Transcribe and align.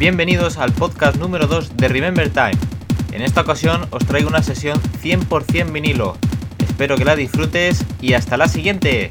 Bienvenidos 0.00 0.56
al 0.56 0.72
podcast 0.72 1.18
número 1.18 1.46
2 1.46 1.76
de 1.76 1.88
Remember 1.88 2.30
Time. 2.30 2.56
En 3.12 3.20
esta 3.20 3.42
ocasión 3.42 3.86
os 3.90 4.06
traigo 4.06 4.30
una 4.30 4.42
sesión 4.42 4.80
100% 5.02 5.72
vinilo. 5.72 6.16
Espero 6.58 6.96
que 6.96 7.04
la 7.04 7.16
disfrutes 7.16 7.84
y 8.00 8.14
hasta 8.14 8.38
la 8.38 8.48
siguiente. 8.48 9.10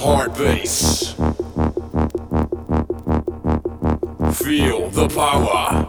Hard 0.00 0.32
bass. 0.32 1.12
Feel 4.42 4.88
the 4.88 5.08
power. 5.14 5.86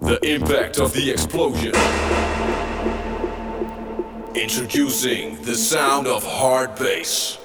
The 0.00 0.18
impact 0.24 0.80
of 0.80 0.92
the 0.92 1.08
explosion. 1.08 1.72
Introducing 4.34 5.40
the 5.42 5.54
sound 5.54 6.08
of 6.08 6.24
hard 6.24 6.74
bass. 6.74 7.39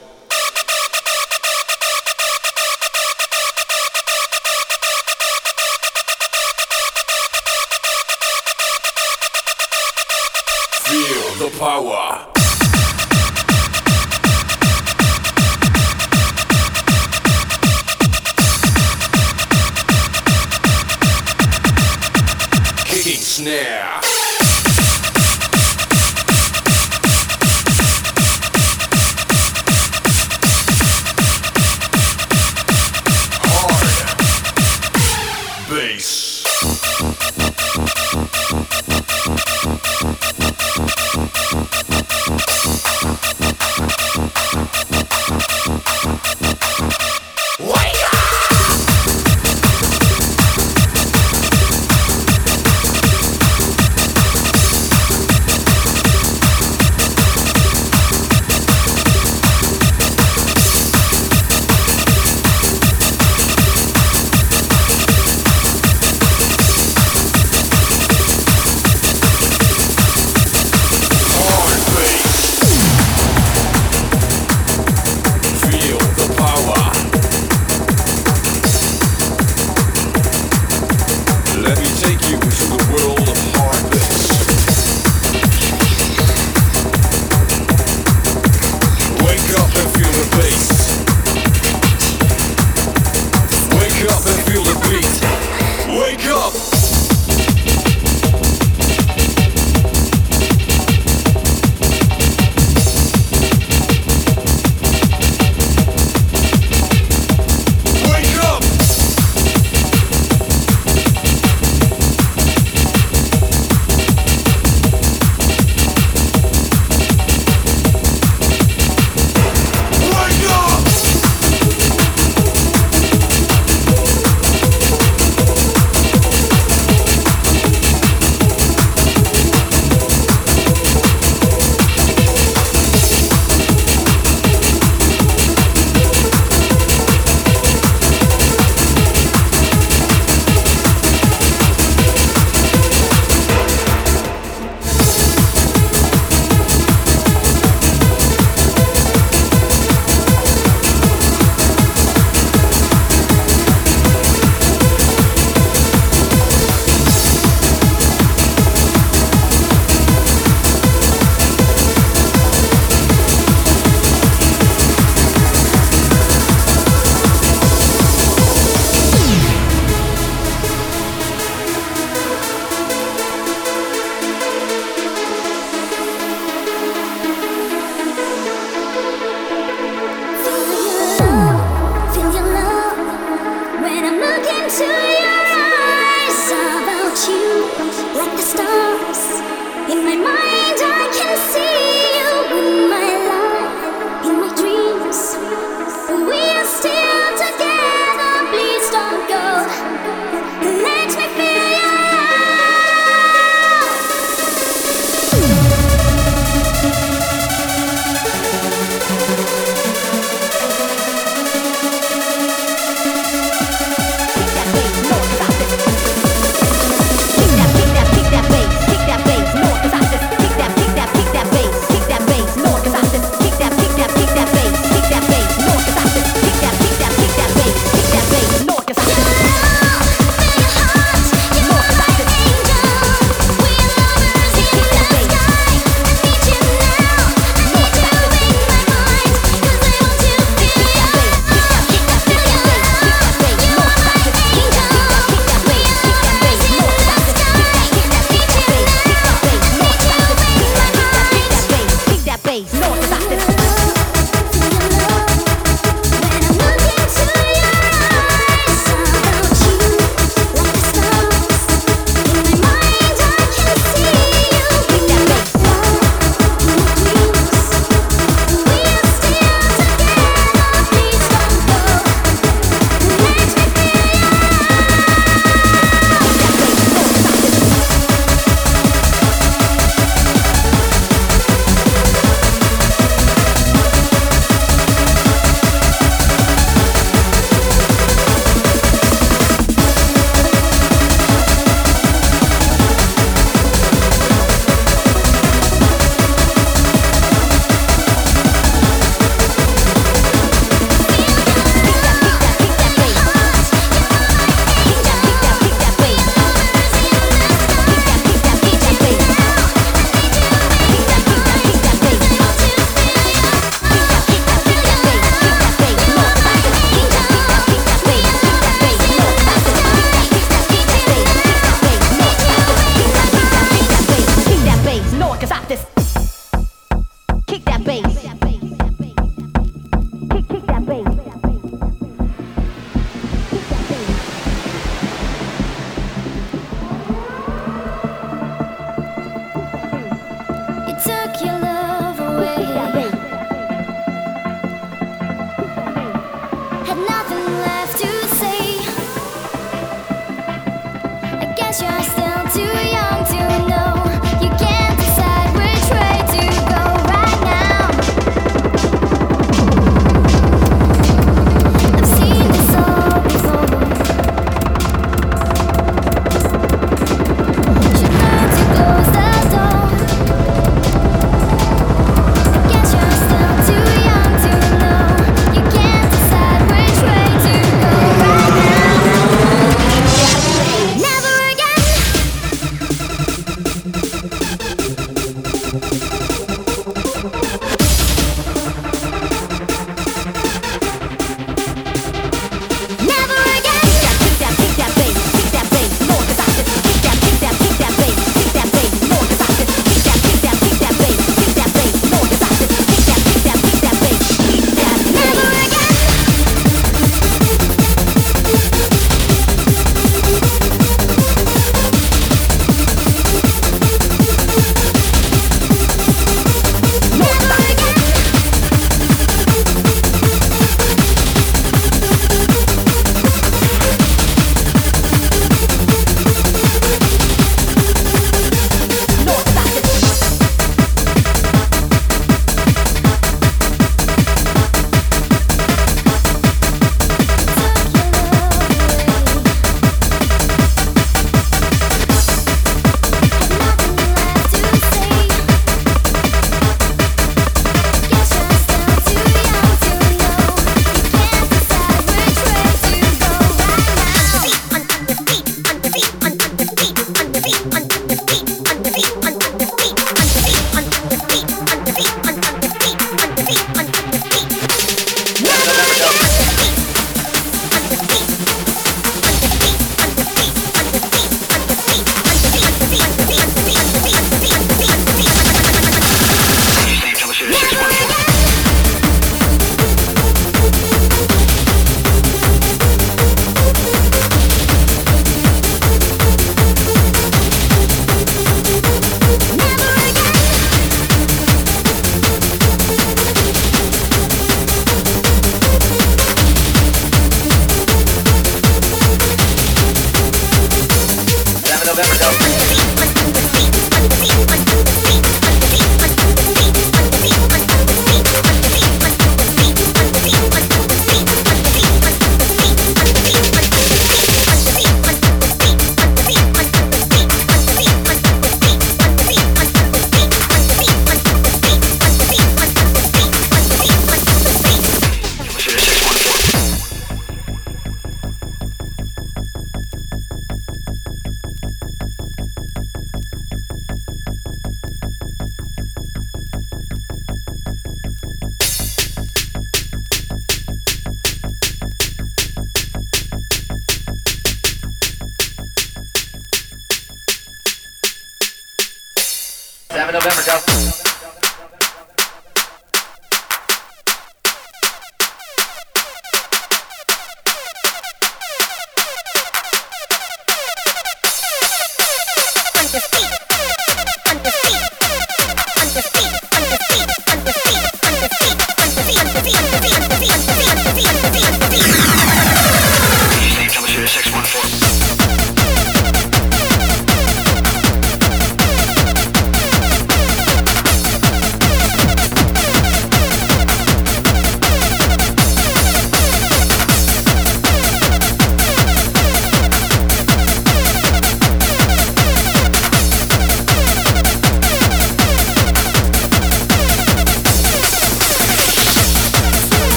Snare. 23.46 23.95